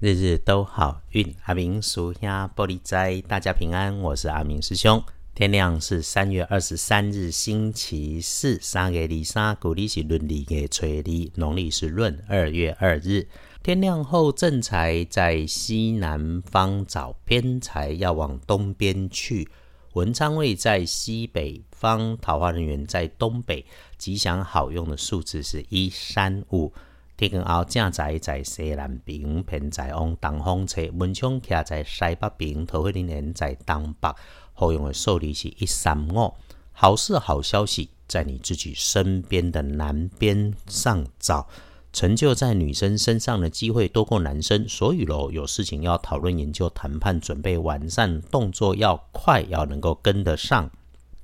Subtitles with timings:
[0.00, 3.98] 日日都好运，阿明属下玻璃斋，大家平安。
[3.98, 5.02] 我是阿明师兄。
[5.34, 8.60] 天亮是三月二十三日，星期四。
[8.60, 13.26] 三月二三，古历是闰历的吹历，农历是闰二月二日。
[13.60, 19.48] 天亮后，正财在西南方找偏财，要往东边去。
[19.94, 23.66] 文昌位在西北方，桃花人员在东北。
[23.96, 26.72] 吉祥好用的数字是一三五。
[27.18, 30.80] 天光后，正在在西南边，偏在往东方侧。
[30.92, 34.08] 门窗徛在西北边，桃花林人在东北。
[34.54, 36.32] 好用的数字是一三五。
[36.70, 41.48] 好事好消息在你自己身边的南边上找。
[41.92, 50.70] 成就在女生身上的机会多过男生，所以喽，有事情要讨论、研究、谈判，准备完善，动作要快，要能够跟得上。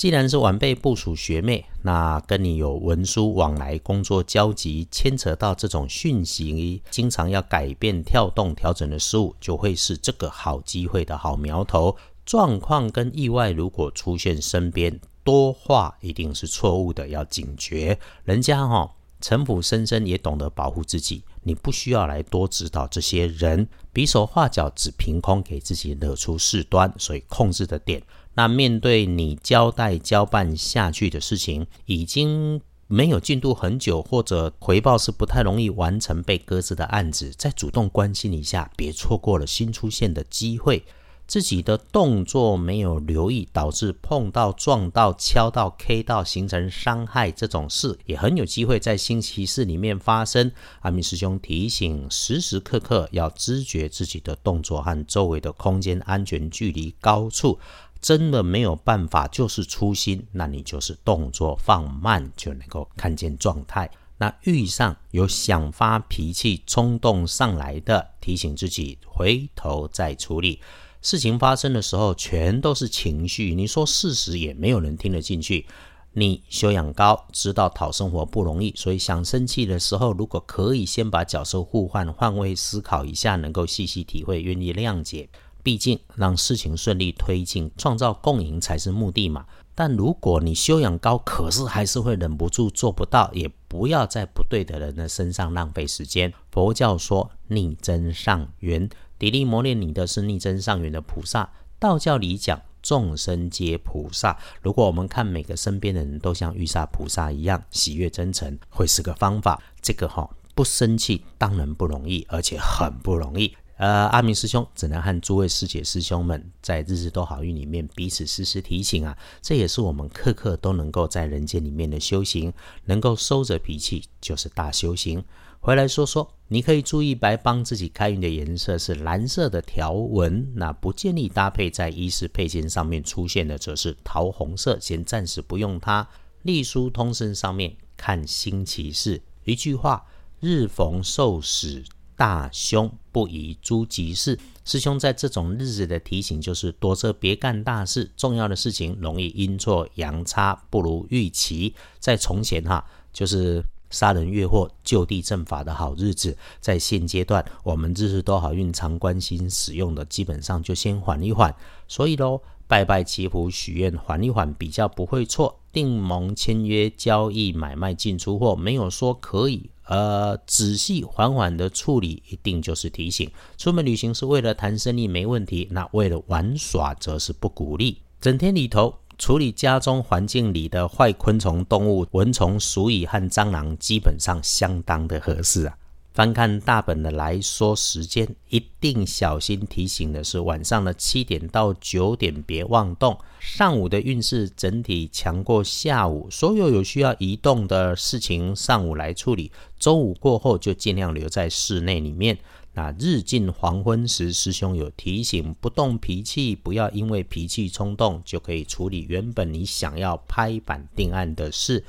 [0.00, 11.94] 既然是晚辈部署学妹，那跟你有文书往来、工作交集，牵扯到这种讯息，经常要改变、跳动、调整的事物，就会是这个好机会的好苗头。
[12.24, 17.98] 状况跟意外如果出现身边，多话一定是错误的，要警觉。
[18.24, 28.02] 人家哈城府深深，也懂得保护自己，你不需要来多指导这些人，比手画脚只凭空给自己惹出事端，所以控制的点。
[28.34, 40.84] 那面对你交代交办下去的事情，已经没有进度很久，或者回报是不太容易完成被搁置的案子，再主动关心一下，别错过了新出现的机会。
[41.30, 50.50] 自己的动作没有留意，导致碰到、撞到、敲到、K 到，形成伤害这种事，也很有机会在星期四里面发生。
[50.80, 57.60] 阿明师兄提醒，时时刻刻要知觉自己的动作和周围的空间安全距离高处。
[58.00, 63.88] 真的没有办法，就是粗心，那你就是动作放慢，就能够看见状态。
[64.18, 70.60] 那遇上有想发脾气、冲动上来的，提醒自己回头再处理。
[71.02, 75.66] 事情发生的时候，全都是情绪，你说事实也没有人听得进去。
[76.12, 85.28] 你修养高，知道讨生活不容易，所以想生气的时候，如果可以先把角色互换，换位思考一下，能够细细体会，愿意谅解。
[85.62, 89.46] 毕竟，让事情顺利推进，创造共赢才是目的嘛。
[89.74, 96.32] 但如果你修养高，可是还是会忍不住做不到，也不要在不对的人的身上浪费时间。
[96.50, 98.88] 佛教说逆增上缘，
[99.20, 101.52] 砥砺磨练你的是逆增上缘的菩萨。
[101.78, 104.38] 道教里讲众生皆菩萨。
[104.62, 109.62] 如果我们看每个身边的人都像玉萨菩萨一样喜悦真诚，会是个方法。
[109.82, 113.54] 这个哈不生气当然不容易，而且很不容易。
[113.76, 122.52] 呃，阿明师兄只能和诸位师姐师兄们在日日都好运里面彼此时时提醒啊，这也是我们刻刻都能够在人间里面的修行，
[122.86, 125.22] 能够收着脾气就是大修行。
[125.62, 136.08] 回来说说，你可以注意白帮自己开运的颜色是蓝色的条纹，那不建议搭配在衣饰配件上面出现的则是桃红色，先暂时不用它。
[136.42, 140.06] 隶书通身上面看星期四，一句话，
[140.40, 141.84] 日逢受死。
[142.16, 151.74] 大凶不宜诸吉事，师兄在这种日子的提醒就是躲着别干大事，重要的事情容易阴错阳差不如预期。
[151.98, 156.36] 在从前哈，就是杀人越货、就地正法的好日子。
[156.60, 161.54] 在现阶段，我们日日都好运常关心使用的，基本上就先缓一缓。
[161.86, 165.60] 所以喽，拜拜祈福许愿，缓一缓比较不会错。
[165.72, 169.70] 订盟签约交易买卖进出货，没有说可以。
[169.84, 173.28] 呃，仔细缓缓的处理，一定就是提醒。
[173.56, 175.68] 出门旅行是为了谈生意，没问题。
[175.70, 177.98] 那为了玩耍，则是不鼓励。
[178.20, 185.76] 整天里头处理家中环境里的坏昆虫、动物、蚊虫、鼠蚁和蟑螂，基本上相当的合适啊。
[186.14, 193.16] 翻看大本的来说时间，一定小心提醒的是晚上的七点到九点别妄动。
[193.38, 202.38] 上午的运势整体强过下午，所有有需要移动的事情上午来处理，中午过后就尽量留在室内里面。
[202.72, 211.84] 那日近黄昏时，师兄有提醒，不动脾气，不要因为脾气冲动就可以处理原本你想要拍板定案的事。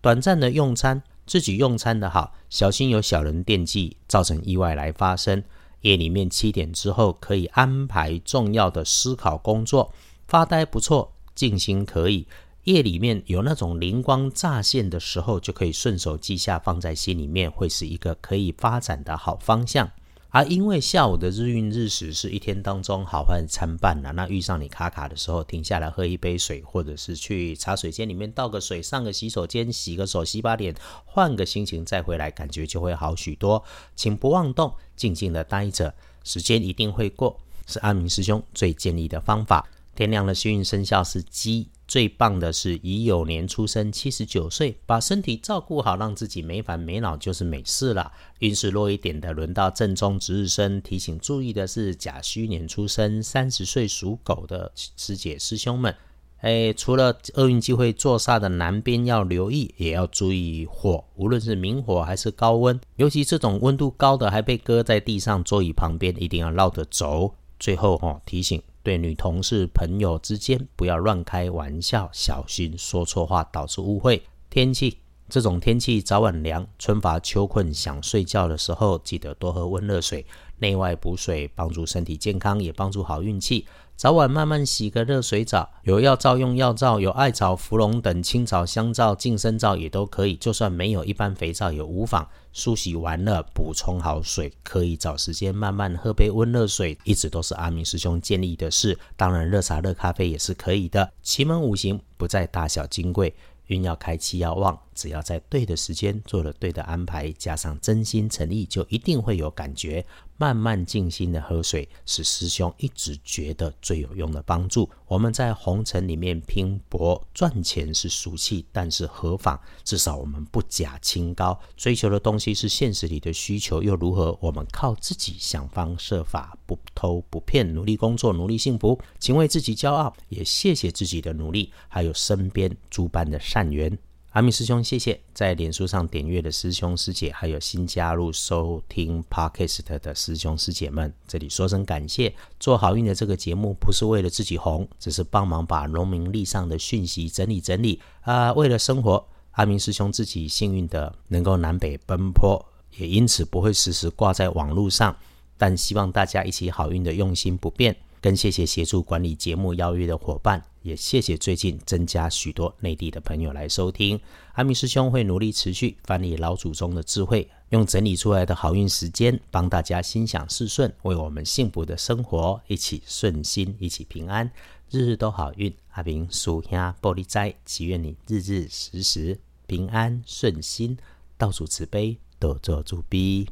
[0.00, 1.02] 短暂的用餐。
[1.26, 5.44] 自己用餐的好，小心有小人惦记，造成意外来发生。
[5.82, 9.92] 夜里面七点之后可以安排重要的思考工作，
[10.26, 12.26] 发呆不错，静心可以。
[12.64, 19.90] 夜里面有那种灵光乍现的时候，就可以顺手记下，放在心里面，会是一个可以发展的好方向。
[20.30, 30.74] 而因为下午的日运日时是一天当中好坏参半的，那遇上你卡卡的时候，停下来喝一杯水，或者是去茶水间里面倒个水，上个洗手间洗个手、洗把脸，
[31.06, 33.64] 换个心情再回来，感觉就会好许多。
[33.96, 35.94] 请不妄动，静静的待着。
[36.24, 39.66] 时间一定会过，是阿明师兄最建议的方法。
[39.94, 41.68] 天亮的幸运生肖是鸡。
[41.88, 48.12] 最棒的是乙酉年出生，七十九岁，把身体照顾好，让自己没烦没恼就是美事了。
[48.40, 50.82] 运势弱一点的，轮到正中值日生。
[50.82, 55.96] 提醒注意的是甲戌年出生，三十岁属狗的师姐师兄们，
[56.42, 67.34] 哎，除了厄运机会坐煞的南边要留意，也要注意火，无论是明火还是高温，尤其这种温度高的还被搁在地上座椅旁边，一定要绕着走。
[67.58, 68.62] 最后哦，提醒。
[68.82, 74.22] 对女同事、朋友之间不要乱开玩笑，小心说错话导致误会。
[74.48, 74.96] 天气
[75.28, 80.24] 这种天气早晚凉，春乏秋困，想睡觉的时候，记得多喝温热水，
[80.56, 83.66] 内外补水，帮助身体健康，也帮助好运气。
[83.94, 90.34] 早晚慢慢洗个热水澡，有药皂用药皂，有艾草、芙蓉等青草香皂、净身皂也都可以。
[90.36, 92.26] 就算没有一般肥皂也无妨。
[92.54, 98.98] 梳洗完了，补充好水，可以找时间慢慢喝杯温热水，一直都是阿明师兄建议的事。
[99.14, 101.12] 当然，热茶、热咖啡也是可以的。
[101.20, 103.34] 奇门五行不在大小金贵。
[103.68, 110.04] 运要开，气要旺，只要在对的时间做了对的安排，加上真心诚意，就一定会有感觉。
[110.40, 114.88] 慢慢静心的喝水，是师兄一直觉得最有用的帮助。
[115.06, 119.58] 我们在红尘里面拼搏赚钱是俗气，但是何妨？
[119.82, 124.38] 至少我们不假清高，追求的东西是现实里的需求，又如何？
[124.40, 133.98] 我们靠自己想方设法，不偷不骗，努力工作，努力幸福，请为自己骄傲，也谢谢自己的努力，还有身边诸般的善缘。
[134.32, 142.34] 阿明师兄，谢谢在脸书上点阅的师兄师姐，还有新加入收听 Podcast 的师兄师姐们，这里说声感谢。
[142.60, 148.52] 做好运的这个节目不是为了自己红，只是帮忙把农民历上的讯息整理整理啊。
[148.52, 152.62] 为了生活，阿明师兄自己幸运的能够南北奔波，
[152.98, 155.16] 也因此不会时时挂在网络上。
[155.56, 157.96] 但希望大家一起好运的用心不变。
[158.28, 164.20] 更谢谢协助管理节目邀约的伙伴，也谢谢最近增加许多内地的朋友来收听。
[164.52, 174.52] 阿明师兄会努力持续翻译老祖宗的智慧，用整理出来的好运时间，帮大家心想事顺，为我们幸福的生活一起顺心，一起平安，
[174.90, 175.74] 日日都好运。
[175.92, 180.98] 阿明属下玻璃斋，祈愿你日日时时平安顺心，
[181.38, 183.48] 到处慈悲，多做助逼。